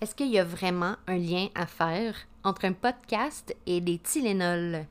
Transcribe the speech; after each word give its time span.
Est-ce 0.00 0.14
qu'il 0.14 0.28
y 0.28 0.38
a 0.38 0.44
vraiment 0.44 0.96
un 1.06 1.18
lien 1.18 1.48
à 1.54 1.66
faire 1.66 2.14
entre 2.42 2.64
un 2.64 2.72
podcast 2.72 3.54
et 3.66 3.82
des 3.82 3.98
Tylenol? 3.98 4.86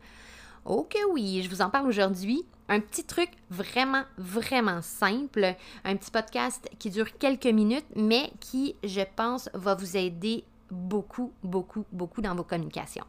Ok 0.65 0.95
oui, 1.11 1.41
je 1.41 1.49
vous 1.49 1.63
en 1.63 1.71
parle 1.71 1.87
aujourd'hui. 1.87 2.45
Un 2.67 2.79
petit 2.79 3.03
truc 3.03 3.31
vraiment, 3.49 4.03
vraiment 4.19 4.83
simple. 4.83 5.55
Un 5.83 5.95
petit 5.95 6.11
podcast 6.11 6.69
qui 6.77 6.91
dure 6.91 7.17
quelques 7.17 7.47
minutes, 7.47 7.87
mais 7.95 8.31
qui, 8.39 8.75
je 8.83 9.01
pense, 9.15 9.49
va 9.55 9.73
vous 9.73 9.97
aider 9.97 10.43
beaucoup, 10.69 11.33
beaucoup, 11.41 11.85
beaucoup 11.91 12.21
dans 12.21 12.35
vos 12.35 12.43
communications. 12.43 13.05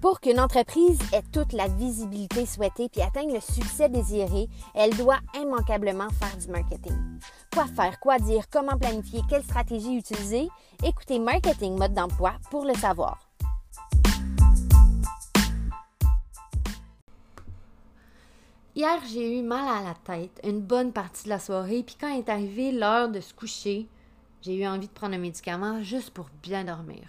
Pour 0.00 0.20
qu'une 0.20 0.38
entreprise 0.38 0.98
ait 1.14 1.22
toute 1.32 1.54
la 1.54 1.68
visibilité 1.68 2.44
souhaitée 2.44 2.90
puis 2.90 3.00
atteigne 3.00 3.32
le 3.32 3.40
succès 3.40 3.88
désiré, 3.88 4.46
elle 4.74 4.94
doit 4.94 5.20
immanquablement 5.34 6.10
faire 6.10 6.36
du 6.36 6.48
marketing. 6.48 7.18
Quoi 7.52 7.66
faire, 7.66 7.98
quoi 7.98 8.18
dire, 8.18 8.44
comment 8.50 8.76
planifier, 8.76 9.22
quelle 9.28 9.42
stratégie 9.42 9.96
utiliser? 9.96 10.48
Écoutez 10.84 11.18
Marketing 11.18 11.78
Mode 11.78 11.94
d'emploi 11.94 12.34
pour 12.50 12.66
le 12.66 12.74
savoir. 12.74 13.18
Hier, 18.74 19.00
j'ai 19.10 19.38
eu 19.38 19.42
mal 19.42 19.66
à 19.66 19.82
la 19.82 19.94
tête 19.94 20.38
une 20.44 20.60
bonne 20.60 20.92
partie 20.92 21.24
de 21.24 21.30
la 21.30 21.38
soirée, 21.38 21.82
puis 21.82 21.96
quand 21.98 22.14
est 22.14 22.28
arrivée 22.28 22.70
l'heure 22.70 23.08
de 23.08 23.20
se 23.20 23.32
coucher, 23.32 23.88
j'ai 24.42 24.56
eu 24.56 24.66
envie 24.66 24.88
de 24.88 24.92
prendre 24.92 25.14
un 25.14 25.18
médicament 25.18 25.82
juste 25.82 26.10
pour 26.10 26.26
bien 26.42 26.64
dormir. 26.64 27.08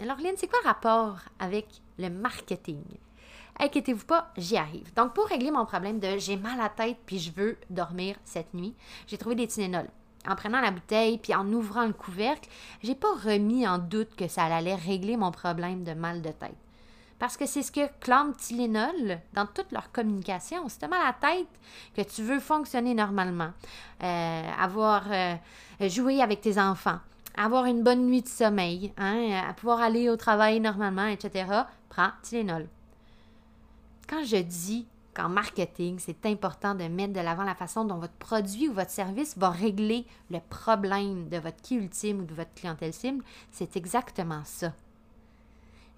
Alors, 0.00 0.18
Lynn, 0.18 0.34
c'est 0.36 0.46
quoi 0.46 0.60
le 0.62 0.68
rapport 0.68 1.16
avec 1.40 1.66
le 1.98 2.08
marketing? 2.08 2.82
Inquiétez-vous 3.58 4.06
pas, 4.06 4.30
j'y 4.36 4.56
arrive. 4.56 4.94
Donc, 4.94 5.12
pour 5.12 5.26
régler 5.26 5.50
mon 5.50 5.66
problème 5.66 5.98
de 5.98 6.18
j'ai 6.18 6.36
mal 6.36 6.60
à 6.60 6.64
la 6.64 6.68
tête 6.68 6.98
puis 7.04 7.18
je 7.18 7.32
veux 7.32 7.56
dormir 7.68 8.14
cette 8.24 8.54
nuit, 8.54 8.74
j'ai 9.08 9.18
trouvé 9.18 9.34
des 9.34 9.48
Tylenol. 9.48 9.88
En 10.28 10.36
prenant 10.36 10.60
la 10.60 10.70
bouteille 10.70 11.18
puis 11.18 11.34
en 11.34 11.52
ouvrant 11.52 11.84
le 11.84 11.92
couvercle, 11.92 12.48
j'ai 12.84 12.94
pas 12.94 13.12
remis 13.24 13.66
en 13.66 13.78
doute 13.78 14.14
que 14.14 14.28
ça 14.28 14.44
allait 14.44 14.76
régler 14.76 15.16
mon 15.16 15.32
problème 15.32 15.82
de 15.82 15.94
mal 15.94 16.22
de 16.22 16.30
tête. 16.30 16.54
Parce 17.18 17.36
que 17.36 17.46
c'est 17.46 17.64
ce 17.64 17.72
que 17.72 17.88
clame 17.98 18.36
Tylenol 18.36 19.18
dans 19.32 19.46
toute 19.46 19.72
leur 19.72 19.90
communication. 19.90 20.68
Si 20.68 20.78
tu 20.78 20.86
mal 20.86 21.00
à 21.02 21.06
la 21.06 21.28
tête, 21.34 21.48
que 21.96 22.02
tu 22.02 22.22
veux 22.22 22.38
fonctionner 22.38 22.94
normalement, 22.94 23.50
euh, 24.04 24.50
avoir 24.60 25.02
euh, 25.10 25.34
joué 25.80 26.22
avec 26.22 26.40
tes 26.40 26.60
enfants, 26.60 27.00
avoir 27.38 27.66
une 27.66 27.82
bonne 27.82 28.06
nuit 28.06 28.22
de 28.22 28.28
sommeil, 28.28 28.92
hein, 28.96 29.42
à 29.48 29.54
pouvoir 29.54 29.80
aller 29.80 30.10
au 30.10 30.16
travail 30.16 30.60
normalement, 30.60 31.06
etc., 31.06 31.46
prends 31.88 32.10
Tylenol. 32.22 32.68
Quand 34.08 34.24
je 34.24 34.36
dis 34.36 34.86
qu'en 35.14 35.28
marketing, 35.28 35.98
c'est 35.98 36.26
important 36.26 36.74
de 36.74 36.84
mettre 36.84 37.12
de 37.12 37.20
l'avant 37.20 37.44
la 37.44 37.54
façon 37.54 37.84
dont 37.84 37.98
votre 37.98 38.14
produit 38.14 38.68
ou 38.68 38.72
votre 38.72 38.90
service 38.90 39.38
va 39.38 39.50
régler 39.50 40.04
le 40.30 40.40
problème 40.50 41.28
de 41.28 41.38
votre 41.38 41.60
qui 41.62 41.76
ultime 41.76 42.20
ou 42.20 42.24
de 42.24 42.34
votre 42.34 42.52
clientèle 42.54 42.92
cible, 42.92 43.24
c'est 43.52 43.76
exactement 43.76 44.42
ça. 44.44 44.72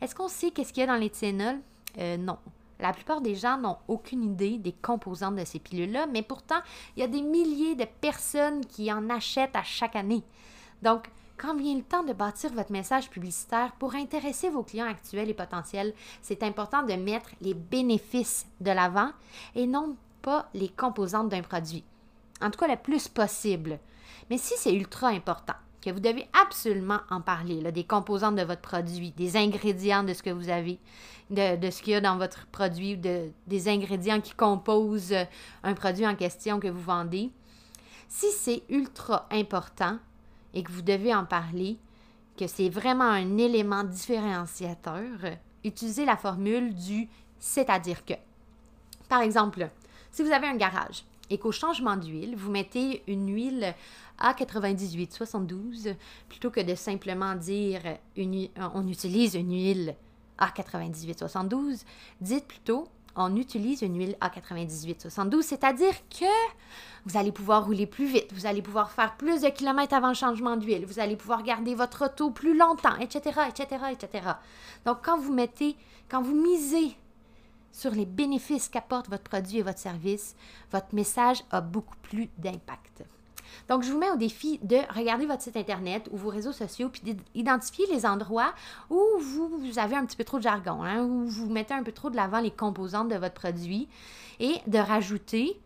Est-ce 0.03 0.15
qu'on 0.15 0.29
sait 0.29 0.51
qu'est-ce 0.51 0.73
qu'il 0.73 0.83
y 0.83 0.85
a 0.85 0.93
dans 0.93 1.01
les 1.01 1.11
Tylenol? 1.11 1.59
Euh, 1.99 2.17
non. 2.17 2.39
La 2.81 2.93
plupart 2.93 3.21
des 3.21 3.35
gens 3.35 3.59
n'ont 3.59 3.77
aucune 3.89 4.25
idée 4.25 4.57
des 4.57 4.73
composantes 4.73 5.37
de 5.37 5.45
ces 5.45 5.59
pilules-là, 5.59 6.07
mais 6.07 6.23
pourtant, 6.23 6.61
il 6.97 7.01
y 7.01 7.03
a 7.03 7.09
des 7.09 7.21
milliers 7.21 7.75
de 7.75 7.85
personnes 8.01 8.65
qui 8.65 8.91
en 8.91 9.11
achètent 9.11 9.57
à 9.57 9.63
chaque 9.63 9.97
année. 9.97 10.23
Donc, 10.83 11.11
quand 11.41 11.57
vient 11.57 11.77
le 11.77 11.83
temps 11.83 12.03
de 12.03 12.13
bâtir 12.13 12.53
votre 12.53 12.71
message 12.71 13.09
publicitaire 13.09 13.73
pour 13.79 13.95
intéresser 13.95 14.51
vos 14.51 14.63
clients 14.63 14.91
actuels 14.91 15.31
et 15.31 15.35
potentiels, 15.35 15.95
c'est 16.21 16.43
important 16.43 16.83
de 16.83 16.93
mettre 16.93 17.31
les 17.41 17.55
bénéfices 17.55 18.47
de 18.61 18.71
l'avant 18.71 19.11
et 19.55 19.67
non 19.67 19.97
pas 20.21 20.51
les 20.53 20.69
composantes 20.69 21.31
d'un 21.31 21.41
produit. 21.41 21.83
En 22.43 22.51
tout 22.51 22.59
cas, 22.59 22.69
le 22.69 22.77
plus 22.77 23.09
possible. 23.09 23.79
Mais 24.29 24.37
si 24.37 24.53
c'est 24.59 24.75
ultra 24.75 25.09
important, 25.09 25.55
que 25.81 25.91
vous 25.91 26.01
devez 26.01 26.29
absolument 26.39 27.01
en 27.09 27.23
parler, 27.23 27.63
là, 27.63 27.71
des 27.71 27.85
composantes 27.85 28.37
de 28.37 28.43
votre 28.43 28.61
produit, 28.61 29.13
des 29.13 29.39
ingrédients 29.39 30.03
de 30.03 30.13
ce 30.13 30.23
que 30.23 30.29
vous 30.29 30.51
avez, 30.51 30.79
de, 31.31 31.71
ce 31.71 31.81
qu'il 31.81 31.95
y 31.95 31.97
a 31.97 32.03
dans 32.03 32.19
votre 32.19 32.47
produit, 32.49 32.99
de, 32.99 33.31
des 33.47 33.69
ingrédients 33.69 34.21
qui 34.21 34.35
composent 34.35 35.15
un 35.63 35.73
produit 35.73 36.07
en 36.07 36.17
question 36.17 36.61
que 36.61 36.69
vous 36.69 36.83
vendez. 36.83 37.31
Si 38.09 38.27
c'est 38.31 38.63
ultra 38.69 39.27
important, 39.31 39.99
et 40.55 40.63
que 40.63 40.73
vous 40.73 40.83
devez 40.83 41.15
en 41.15 41.25
parler, 41.25 41.79
que 42.37 42.47
c'est 42.47 42.69
vraiment 42.69 43.05
un 43.05 43.39
élément 43.39 43.85
différenciateur, 43.85 45.19
utilisez 45.65 46.05
la 46.05 46.17
formule 46.17 46.75
du 46.75 47.09
c'est-à-dire 47.39 48.05
que. 48.05 48.15
Par 49.09 49.23
exemple, 49.23 49.69
si 50.13 50.23
vous 50.23 50.31
avez 50.31 50.47
un 50.47 50.57
garage 50.57 51.05
et 51.31 51.39
qu'au 51.39 51.53
changement 51.53 51.97
d'huile, 51.97 52.37
vous 52.37 52.51
mettez 52.51 53.03
une 53.09 53.35
huile 53.35 53.75
A9872, 54.21 55.97
plutôt 56.29 56.51
que 56.51 56.61
de 56.61 56.75
simplement 56.75 57.35
dire 57.35 57.81
on 58.75 58.87
utilise 58.87 59.35
une 59.35 59.53
huile 59.53 59.97
A9872, 60.39 61.83
dites 62.21 62.47
plutôt 62.47 62.89
on 63.17 63.37
utilise 63.37 63.83
une 63.83 63.99
huile 63.99 64.17
A9872, 64.21 65.43
c'est-à-dire 65.43 65.95
que 66.09 66.25
vous 67.07 67.17
allez 67.17 67.33
pouvoir 67.33 67.67
rouler 67.67 67.87
plus 67.87 68.07
vite, 68.07 68.33
vous 68.33 68.47
allez 68.47 68.63
pouvoir 68.63 68.91
faire 68.91 69.17
plus 69.17 69.41
de 69.43 69.49
kilomètres 69.49 69.95
avant 69.95 70.09
le 70.09 70.15
changement 70.15 70.57
d'huile, 70.57 70.87
vous 70.87 71.01
allez 71.01 71.17
pouvoir 71.17 71.43
garder 71.43 71.75
votre 71.75 72.07
auto 72.07 72.31
plus 72.31 72.57
longtemps, 72.57 72.97
etc., 72.97 73.41
etc., 73.49 73.85
etc. 73.93 74.29
Donc, 74.85 74.99
quand 75.03 75.19
vous 75.19 75.33
mettez, 75.33 75.77
quand 76.09 76.23
vous 76.23 76.35
misez 76.35 76.97
sur 77.73 77.93
les 77.93 78.07
bénéfices 78.07 78.69
qu'apporte 78.69 79.09
votre 79.09 79.25
produit 79.25 79.59
et 79.59 79.63
votre 79.63 79.79
service, 79.79 80.35
votre 80.73 80.95
message 80.95 81.43
a 81.51 81.61
beaucoup 81.61 81.97
plus 82.03 82.29
d'impact. 82.39 83.05
Donc, 83.69 83.83
je 83.83 83.93
vous 83.93 83.99
mets 83.99 84.11
au 84.11 84.17
défi 84.17 84.59
de 84.63 84.79
regarder 84.95 85.27
votre 85.27 85.43
site 85.43 85.57
Internet 85.57 86.09
ou 86.13 86.17
vos 86.17 86.31
réseaux 86.31 86.53
sociaux, 86.53 86.89
puis 86.89 87.03
d'identifier 87.35 87.87
les 87.93 88.07
endroits 88.07 88.53
où 88.91 89.01
vous, 89.19 89.79
avez 89.79 89.97
un 89.97 90.05
petit 90.05 90.17
peu 90.17 90.25
trop 90.25 90.39
de 90.39 90.43
jargon, 90.43 90.83
hein, 90.83 91.03
où 91.03 91.27
vous 91.27 91.49
mettez 91.51 91.75
un 91.75 91.83
peu 91.83 91.93
trop 91.93 92.11
de 92.11 92.17
l'avant 92.17 92.41
les 92.41 92.51
composantes 92.51 93.09
de 93.09 93.17
votre 93.17 93.35
produit, 93.35 93.89
et 94.39 94.55
de 94.67 94.79
rajouter 94.79 95.61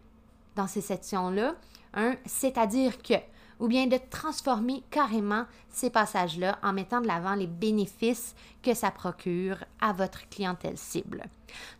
dans 0.56 0.66
ces 0.66 0.80
sections-là 0.80 1.54
un 1.94 2.14
c'est-à-dire 2.26 3.00
que 3.02 3.14
ou 3.64 3.66
bien 3.66 3.86
de 3.86 3.98
transformer 4.10 4.82
carrément 4.90 5.46
ces 5.70 5.88
passages-là 5.88 6.58
en 6.62 6.74
mettant 6.74 7.00
de 7.00 7.06
l'avant 7.06 7.34
les 7.34 7.46
bénéfices 7.46 8.34
que 8.62 8.74
ça 8.74 8.90
procure 8.90 9.56
à 9.80 9.94
votre 9.94 10.28
clientèle 10.28 10.76
cible. 10.76 11.24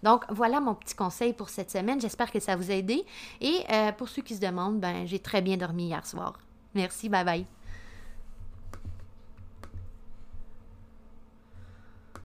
Donc, 0.03 0.25
voilà 0.31 0.61
mon 0.61 0.75
petit 0.75 0.95
conseil 0.95 1.35
pour 1.35 1.51
cette 1.51 1.71
semaine. 1.71 2.01
J'espère 2.01 2.33
que 2.33 2.41
ça 2.41 2.57
vous 2.57 2.71
a 2.71 2.75
aidé. 2.75 3.05
Et 3.43 3.61
euh, 3.71 3.93
pour 3.93 4.09
ceux 4.09 4.23
qui 4.23 4.35
se 4.35 4.41
demandent, 4.41 4.81
ben, 4.81 5.05
j'ai 5.05 5.19
très 5.19 5.43
bien 5.43 5.59
dormi 5.59 5.89
hier 5.89 6.07
soir. 6.07 6.39
Merci, 6.75 7.11
bye 7.11 7.23
bye. 7.23 7.45